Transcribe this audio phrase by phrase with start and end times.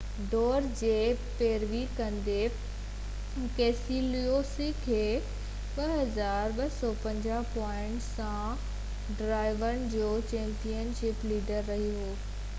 [0.29, 0.91] ڊوڙ جي
[1.39, 2.37] پيروي ڪندي،
[3.57, 5.03] ڪيسيلسوڪي
[5.75, 6.89] 2،250
[7.57, 12.11] پوائنٽن سان ڊرائيورن جو چيمپين شپ ليڊر رَهي ٿو